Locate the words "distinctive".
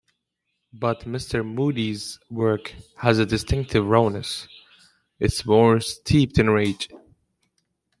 3.27-3.85